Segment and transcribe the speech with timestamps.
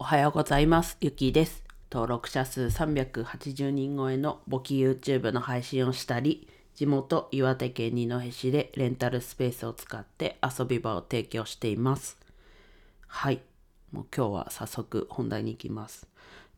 [0.00, 0.96] おはようございます。
[1.00, 1.64] ゆきです。
[1.90, 12.16] 登録者数380人超えの簿記 YouTube の配信をしたり、地元岩手県二戸市でレンタルスペースを使って遊び場を提供しています。
[13.08, 13.40] はい。
[13.90, 16.06] もう今日は早速本題に行きます。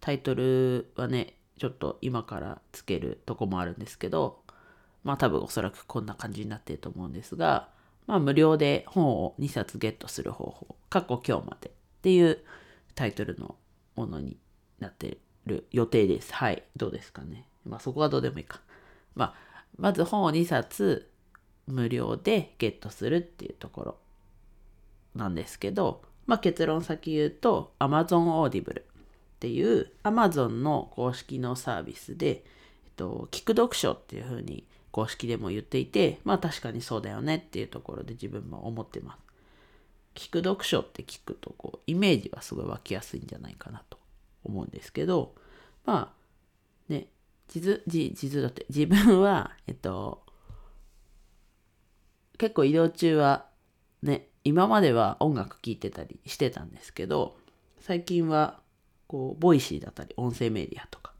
[0.01, 4.41] タイトルはね、ちょっと今からつけるとこもあるんですけど、
[5.03, 7.71] まあ多分おそらくこんな感じになっていると思うんですが、
[8.07, 11.73] まあ無料で本を2冊ゲットする方法、過去今日までっ
[12.03, 12.41] ていう
[13.01, 13.57] タイトルの
[13.97, 14.37] ものに
[14.79, 16.35] なってる予定です。
[16.35, 16.65] はい。
[16.77, 17.47] どうですかね。
[17.65, 18.61] まあそこはどうでもいいか。
[19.15, 21.11] まあ、まず本を2冊
[21.67, 23.97] 無料でゲットするっていうところ
[25.15, 28.85] なんですけど、まあ結論先言うと Amazon Audible っ
[29.41, 39.30] ていう Amazon の公式のサービスで、えっと、聞く読書っていう風に公式でも言っていて、まあ確かにそうだよねっていうところで自分も思ってます。
[40.21, 43.97] 聞く読書って聞くとこうイメージはすごい湧きやすいんじゃないかなと
[44.45, 45.35] 思うんですけど
[45.87, 47.07] まあね
[47.49, 50.23] 実実実だって自分はえっと
[52.37, 53.47] 結構移動中は
[54.03, 57.39] ね今までは音楽聴いてたりしてたんですけど
[57.79, 58.61] 最近は
[59.07, 61.15] こう Voicy だったり音声メディアとか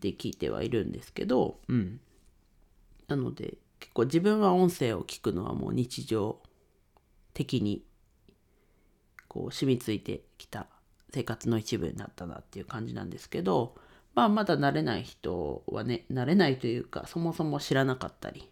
[0.00, 2.00] で聞いてはいるんですけどうん。
[3.06, 6.40] なので結構自分は音声を聞くのはもう日常
[7.38, 7.84] 的に
[9.28, 10.66] こう染みついてきた
[11.14, 13.76] 生活の一部になったなっていう感じなんですけど
[14.16, 18.50] まあまだ慣れない人はね慣れないというかそもそも知らなかったり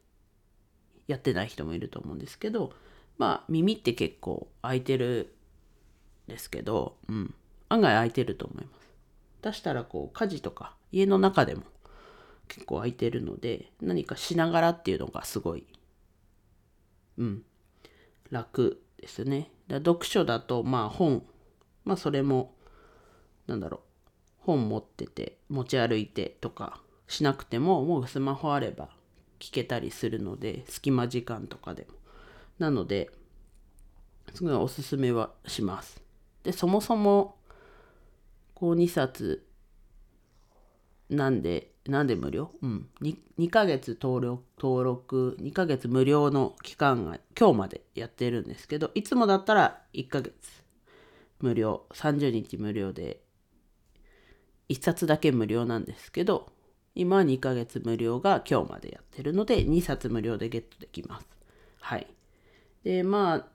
[1.09, 2.73] やってない人もいると思うんですけど
[3.19, 5.35] まあ耳って結構開いてる
[6.29, 7.35] んですけど、うん、
[7.69, 8.87] 案外開いてると思います。
[9.43, 11.63] 出したらこう家事とか家の中でも
[12.47, 15.67] 結構開いてるので何かしながらっていうのがすごい
[17.19, 17.43] うん
[18.31, 19.51] 楽ですね。
[19.69, 21.25] だ読書だとまあ本。
[21.85, 22.55] まあそれも
[23.47, 23.81] なんだろう。
[24.39, 28.89] 本持ってて持ち歩いてとかしなくてももうスマホあれば
[29.41, 31.97] 聞けたりするので隙間時間とかでも。
[32.59, 33.11] なので
[34.35, 36.03] すごいおすすめはします。
[36.43, 37.37] でそもそも
[38.55, 39.47] こう2冊
[41.11, 42.51] なんでなんで無料？
[42.63, 42.89] うん。
[43.03, 50.33] 2, 2ヶ月登録登録2ヶ月無料の期間が今日までやってるんですけどいつもだったら1ヶ月。
[51.41, 51.87] 無料。
[51.93, 53.21] 30日無料で
[54.69, 56.51] 1冊だけ無料なんですけど
[56.95, 61.27] 今は2ヶ月無料が今日までやってるので2冊無料でゲットできます。
[61.81, 62.07] はい。
[62.85, 63.47] でまあ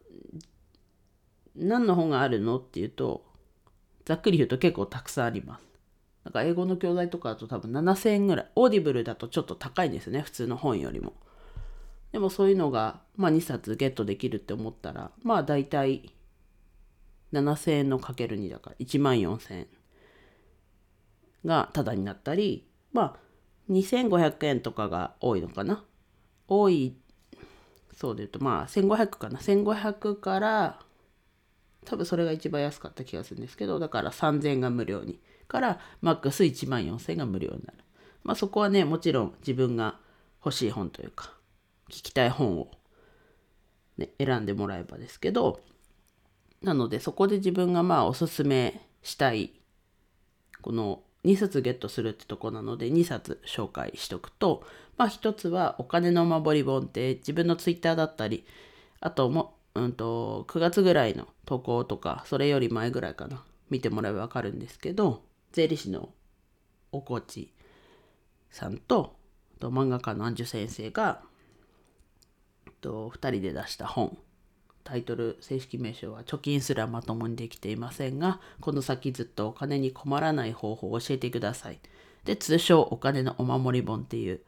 [1.56, 2.60] 何の本があるの？
[2.60, 3.26] っていうと
[4.06, 5.66] ざっくり言うと結構たくさんあります
[6.24, 8.52] なんか英語の教材とかだと多分7000円ぐらい。
[8.56, 10.22] Audible だとちょっと高いんですね。
[10.22, 11.14] 普通の本よりも。
[12.12, 16.14] でもそういうのが、まあ2冊ゲットできるって思ったら、まあ大体
[17.34, 19.68] 7000円のかける2だから1万4000円
[21.46, 23.20] がタダになったり、まあ
[23.72, 25.84] 2500円とかが多いのかな。
[26.48, 26.98] 多い、
[27.96, 29.40] そうで言うとまあ1500かな。
[29.40, 30.80] 1500から
[31.86, 35.20] 多分それが一番安かった気がするんですけど、だから3000円が無料に。
[35.52, 37.80] からマックス1万4000が無料になる。
[38.24, 40.00] まあそこはね、もちろん自分が
[40.46, 41.34] 欲しい本というか、
[41.90, 42.72] 聞きたい本を、
[43.98, 45.60] ね、選んでもらえばですけど、
[46.62, 49.52] なのでそこで自分がまあおすすめしたい、
[50.62, 54.64] この2冊ゲットするってとこなので2冊紹介しとくと、
[54.96, 58.46] まあ一つはお金の守り本って自分のツイッターだったり、
[59.02, 66.14] あとも、うんと、9月ぐらいの投稿とか、それより前ぐらいかな、見てもらえばわかるんですけど、税理士の
[66.92, 67.54] おこち
[68.50, 69.16] さんと
[69.60, 71.22] と漫画家のアンジュ先生が
[72.82, 74.18] と2人で出した本。
[74.84, 81.80] タイトル正式名称は「貯金すらまともにできていませんがこの先ずっとお金に困らない方法を教えてください」
[82.26, 84.42] で通称お金のお守り本っていう。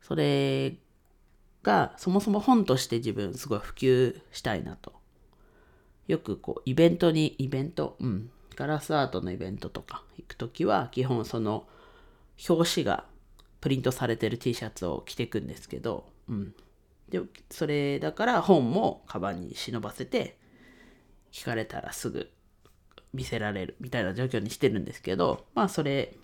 [0.00, 0.76] それ
[1.62, 4.92] がそもそも本として自分すごい普及したいなと。
[6.06, 8.30] よくこうイベントにイベントうん。
[8.66, 11.66] ラスアートのイベントとか行く時は基本その
[12.48, 13.04] 表紙が
[13.60, 16.54] プリントされてる T シャツを着ていくんですけど、うん、
[17.08, 20.38] でそれだから本もカバンに忍ばせて
[21.32, 22.30] 聞かれたらすぐ
[23.12, 26.16] 見せられるみたいな状況にしてるんですけどまあそれ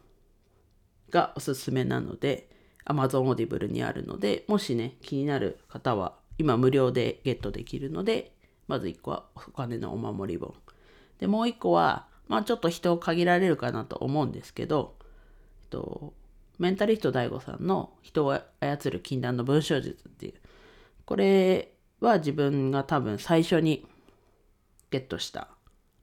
[1.10, 2.48] がおすすめなので
[2.86, 8.32] Amazon Audible にあるのでもしね気になる方は今無料でゲットできるので
[8.66, 10.54] まず1個はお金のお守り本。
[11.18, 14.96] でもう1個はまあちょっと人を限られるかなと思うんですけど、
[15.62, 16.14] えっと、
[16.58, 20.34] メンタリスト DAIGO さんの人を操る禁断の文章術っていう、
[21.04, 23.86] これは自分が多分最初に
[24.90, 25.48] ゲットした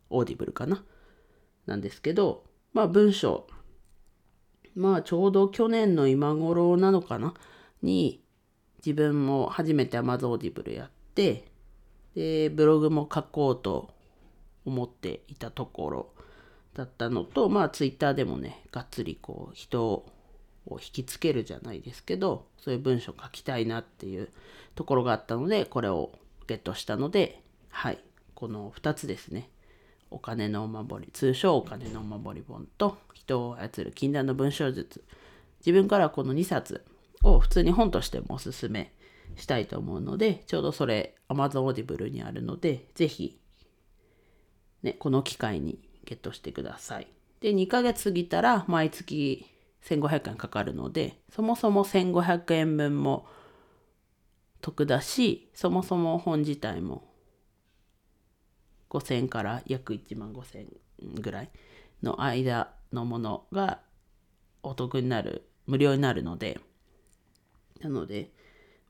[0.10, 0.84] Audible かな。
[1.66, 3.48] なんですけど、まあ文章、
[4.76, 7.34] まあちょうど去年の今頃なのかな。
[7.82, 8.24] に
[8.86, 11.46] 自分も初めて Amazon Audible やって、
[12.16, 13.94] で、ブログも書こうと
[14.66, 16.11] 思っていたところ。
[16.74, 20.06] だったのと、まあツイッターでもね、がっつりこう人を
[20.74, 24.30] 引きつけるじゃないですけど、そういう文章書きたいなっていう
[24.76, 26.12] ところがあったので、これを
[26.48, 28.04] ゲットしたので、はい、
[28.36, 29.50] この2つですね。
[30.10, 35.04] お金のお守り、通称お金のお守り本と人を操る禁断の文章術。
[35.60, 36.84] 自分からこの2冊
[37.24, 38.94] を普通に本としてもおすすめ
[39.36, 43.40] したいと思うので、ちょうどそれ Amazon Audible にあるので、ぜひ、
[44.84, 47.08] ね、この機会にゲットしてください。
[47.40, 49.46] で、2ヶ月過ぎたら毎月
[49.84, 53.26] 1500円かかるので、そもそも1500円分も
[54.62, 57.12] 得だし、そもそも本自体も
[58.90, 60.68] 5000から約1万5000
[61.04, 61.50] 円ぐらい
[62.04, 63.80] の間のものが
[64.64, 66.60] お得になる、無料になるので、
[67.82, 68.32] なので、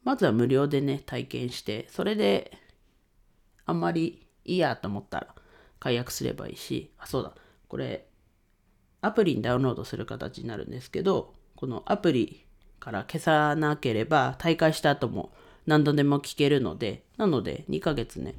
[0.04, 2.58] まずは無料でね、体験して、それで
[3.66, 5.36] あんまりいいやと思ったら
[5.82, 7.34] 解約すればいいし、あ、そうだ、
[7.68, 8.06] これ、
[9.02, 12.46] アプリにダウンロードする形になるんですけど、このアプリ
[12.80, 15.34] から消さなければ、大会した後も
[15.66, 18.36] 何度でも聞けるので、なので2ヶ月ね、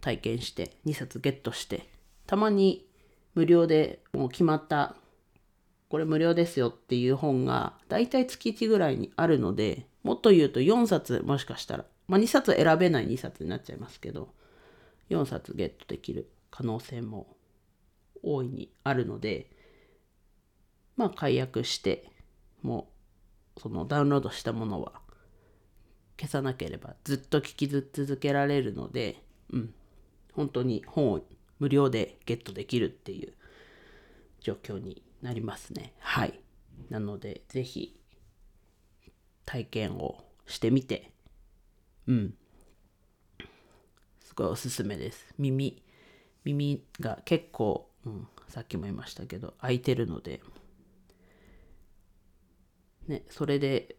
[0.00, 1.88] 体験して2冊ゲットして、
[2.26, 2.86] たまに
[3.34, 4.94] 無料でもう決まった、
[5.88, 14.28] これ無料ですよっていう本が、だいたい月1ぐらいにあるので、もっと言うと4冊もしかしたら、まあ2冊選べない2冊になっちゃいますけど、
[15.10, 16.30] 4冊ゲットできる。
[16.50, 17.36] 可能性も
[18.22, 19.50] 大いにあるので、
[20.96, 22.10] まあ解約して、
[22.62, 22.88] も
[23.56, 24.92] うそのダウンロードしたものは
[26.18, 29.22] 消さなければずっと聞き続けられるので、
[29.52, 29.74] うん、
[30.32, 31.20] 本当に本を
[31.58, 33.34] 無料でゲットできるっていう
[34.40, 35.92] 状況になりますね。
[35.98, 36.40] はい。
[36.90, 38.00] なので、ぜひ
[39.44, 41.10] 体験をしてみて、
[42.06, 42.34] うん。
[44.20, 45.34] すごいおすすめです。
[45.38, 45.82] 耳、
[46.54, 50.40] 耳が結構、うん、さっきも言いましたけど、開いてるので、
[53.06, 53.96] ね、それで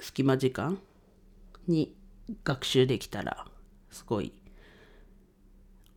[0.00, 0.78] 隙間時間
[1.66, 1.94] に
[2.44, 3.46] 学習できたら
[3.90, 4.32] すごい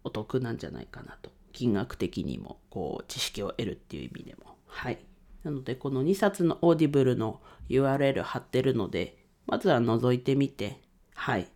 [0.03, 1.31] お得なんじゃないかなと。
[1.53, 4.57] 金額的にもこう知識を得るっていう意味でも。
[4.65, 5.00] はい。
[5.44, 9.17] なのでこの2冊の Audible の URL 貼ってるので
[9.47, 10.79] まずは覗いてみて
[11.13, 11.47] はい。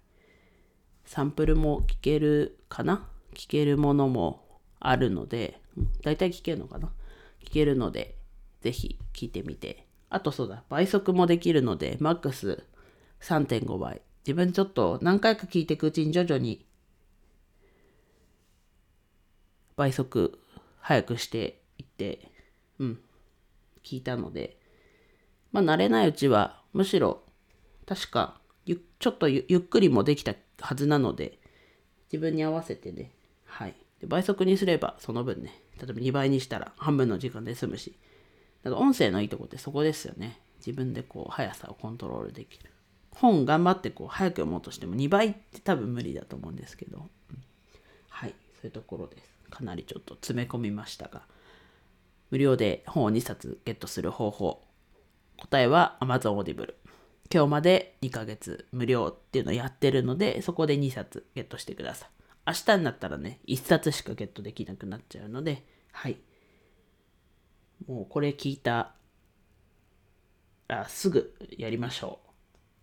[1.06, 5.60] サンプルも聞けるかな聞けるものもあるので、
[6.04, 6.92] だいたい聞けるのかな？
[7.44, 8.16] 聞けるので、
[8.62, 9.86] ぜひ聞いてみて。
[10.10, 12.64] あとそうだ、倍速もできるので、マックス
[13.22, 14.02] 3.5倍。
[14.26, 16.66] 自分ちょっと何回か聞いていくうちに徐々に
[19.76, 20.40] 倍速
[20.80, 22.32] 早くしていって、
[22.80, 23.00] うん、
[23.84, 24.58] 聞いたので、
[25.52, 27.24] まあ慣れないうちはむしろ
[27.86, 28.40] 確か
[29.00, 31.40] ちょっとゆっくりもできたはずなので、
[32.12, 33.12] 自分に合わせてね、
[33.56, 33.76] はい。
[34.02, 37.96] で倍速にすればその分ね、例えば2倍にしたら半分の時間で済むし、
[38.64, 40.42] だか音声のいいとこってそこですよね。
[40.58, 42.70] 自分でこう速さをコントロールできる。
[43.12, 47.06] 本頑張ってこう早く読もうとしても2倍って多分無理だと思うんですけど、うん、
[48.10, 49.30] はい、そういうところです。
[49.50, 51.22] かなりちょっと詰め込みましたが、
[52.32, 54.66] 無料で本を2冊ゲットする方法。
[55.38, 56.74] 答えは Amazon Audible。
[57.34, 62.15] 今日まで2ヶ月無料っていうのをやってるので、そこで2冊ゲットしてください。
[62.48, 66.18] 明日になったらね、1冊しかゲットできなくなっちゃうので、はい。
[67.88, 68.94] もうこれ聞いた
[70.68, 72.30] らすぐやりましょう。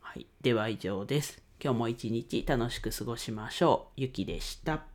[0.00, 0.26] はい。
[0.40, 1.42] では以上です。
[1.62, 4.00] 今日も一日楽しく過ごしましょう。
[4.00, 4.91] ゆきでした。